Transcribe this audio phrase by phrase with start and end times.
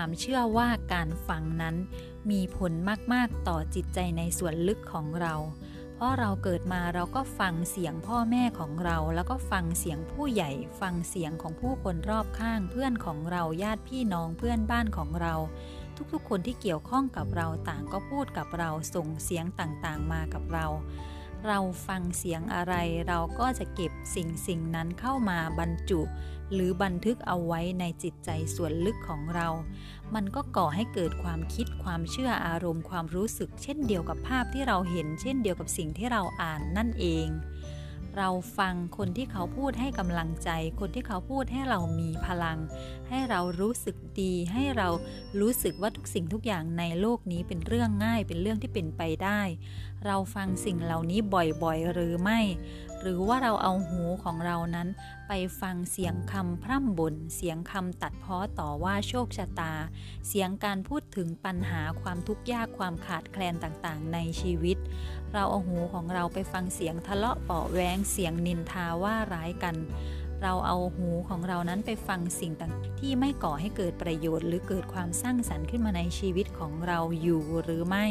[0.00, 1.76] ความเชื่อว่าการฟังนั้น
[2.30, 2.72] มีผล
[3.12, 5.34] มาก ๆ ต่อจิตใจในส่วนลึกของเรา
[5.94, 10.50] เพราะเราเกิดมาเราก็ฟังเสียงพ่อแม่ของเรา แล้วก็ฟังเสียงผู้ใหญ่
[10.80, 15.34] ฟังเสียงของผู้คนรอบข้างเพื่อนของเราญาติพี่น้องเพื่อนบ้านของเรา
[16.12, 20.66] ทุกๆ คนที่เกี่ยวข้องกับเราต่างก็พูดกับเราส่งเสียงต่างๆ มากับเรา
[21.46, 22.74] เราฟังเสียงอะไร
[23.08, 26.00] เราก็จะเก็บสิ่งสิ่งนั้นเข้ามาบรรจุ
[26.52, 29.48] หรือบันทึกเอาไว้ในจิตใจส่วนลึกของเรา
[30.14, 37.28] มันก็ก่อให้เกิดความคิดความเชื่ออารมณ์ความรู้สึก เช่นเดียวกับภาพที่เราเห็น เช่นเดียวกับสิ่งที่เราอ่านนั่นเอง
[38.16, 42.58] เราฟังคนที่เขาพูดให้กำลังใจ คนที่เขาพูดให้เรามีพลัง
[43.08, 44.88] ให้เรารู้สึกดี ให้เรา
[45.40, 49.40] รู้สึกว่าทุกสิ่งทุกอย่างในโลกนี้เป็นเรื่องง่ายเป็นเรื่องที่เป็นไปได้
[50.06, 52.40] เราฟังสิ่งเหล่านี้บ่อยๆ หรือไม่
[53.00, 54.88] หรือว่าเราเอาหูของเรานั้น
[55.28, 59.74] ไปฟังเสียงคำพร่ำบ่นเสียงคำตัดพ้อต่อว่าโชคชะตา
[60.28, 64.76] เสียงการพูดถึงปัญหาความทุกข์ยากความขาดแคลนต่างๆ ในชีวิต
[65.32, 69.76] เราเอาหูของเราไปฟังเสียงทะเลาะเปาะแวงเสียงนินทาว่าร้ายกัน
[70.42, 78.06] เราเอาหูของเรานั้นไปฟังสิ่งต่างที่ไม่ก่อให้เกิดประโยชน์ หรือเกิดความสร้างสรรค์ขึ้นมาในชีวิตของเราอยู่หรือไม่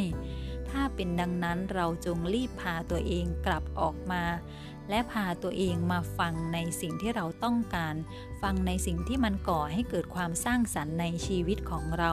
[0.71, 4.23] ถ้าเป็นดังนั้นเราจงรีบพาตัวเองกลับออกมา
[4.89, 7.95] และพาตัวเองมาฟังในสิ่งที่เราต้องการ
[8.41, 12.11] ฟังในสิ่งที่มันก่อให้เกิดความสร้างสรรค์ในชีวิตของเรา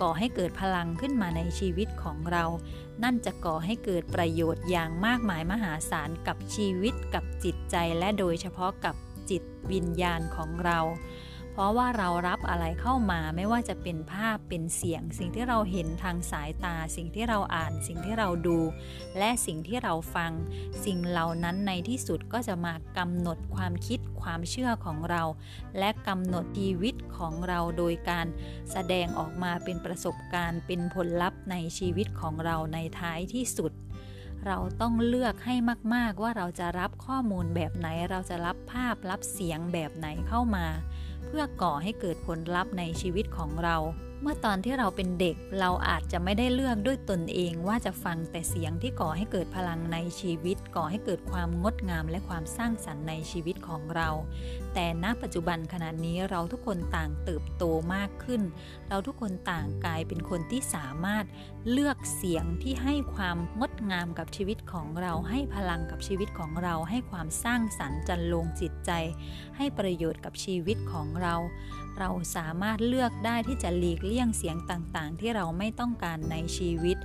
[0.00, 2.44] ก่อให้เกิดพลังขึ้นมาในชีวิตของเรา
[3.02, 8.94] นั่นจะก่อให้เกิดประโยชน์อย่างมากมายมหาศาลกับชีวิตกับจิตใจและโดยเฉพาะกับ
[9.30, 9.42] จิต
[9.72, 10.78] วิญญาณของเรา
[11.52, 18.58] เพราะว่าเรารับอะไรเข้ามาไม่ว่าจะเป็นภาพเป็นเสียง สิ่งที่เราเห็นทางสายตา สิ่งที่เราอ่าน สิ่งที่เราดู
[19.18, 20.32] และสิ่งที่เราฟัง
[20.84, 25.22] สิ่งเหล่านั้นในที่สุดก็จะมากำหนดความคิดความเชื่อของเรา
[25.78, 28.26] และกำหนดชีวิตของเราโดยการ
[28.72, 33.72] แสดงออกมาเป็นประสบการณ์เป็นผลลัพธ์ในชีวิตของเราในท้ายที่สุด
[34.46, 35.54] เราต้องเลือกให้
[35.94, 40.66] มาก ๆ ว่าเราจะรับข้อมูลแบบไหน เราจะรับภาพรับเสียงแบบไหนเข้ามา
[41.26, 43.76] เพื่อก่อให้เกิดผลลัพธ์ในชีวิตของเรา
[44.22, 54.08] เมื่อตอนที่เราเป็นเด็กเราอาจจะไม่ได้เลือกด้วยตนเองว่าจะฟังแต่เสียงที่ก่อให้เกิดพลังในชีวิต ก่อให้เกิดความงดงามและความสร้างสรรค์ในชีวิตของเรา
[54.74, 57.64] แต่ณปัจจุบันขณะนี้เราทุกคนต่างเติบโต
[57.94, 58.42] มากขึ้น
[58.88, 61.24] เราทุกคนต่างกลายเป็นคนที่สามารถ
[61.70, 68.90] เลือกเสียงที่ให้ความงดงามกับชีวิตของเราให้พลังกับชีวิตของเรา ให้ความสร้างสรรค์จันลงจิตใจ
[69.56, 71.34] ให้ประโยชน์กับชีวิตของเรา
[71.98, 76.98] เราสามารถเลือกได้ที่จะหลีกเลี่ยงเสียงต่างๆ ที่เราไม่ต้องการในชีวิต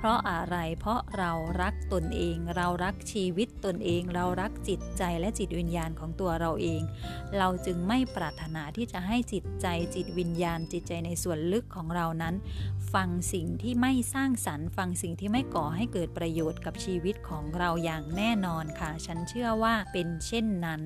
[0.00, 1.32] เพราะอะไรเพราะเรา
[1.62, 6.82] รักตนเอง เรารักชีวิตตนเอง เรารักจิตใจและจิตวิญญาณของตัวเราเอง
[7.38, 12.34] เราจึงไม่ปรารถนาที่จะให้จิตใจจิตวิญญาณ จิตใจในส่วนลึกของเรานั้น
[12.94, 20.82] ฟังสิ่งที่ไม่สร้างสรรค์ ฟังสิ่งที่ไม่ก่อให้เกิดประโยชน์กับชีวิตของเราอย่างแน่นอนค่ะ ฉันเชื่อว่าเป็นเช่นนั้น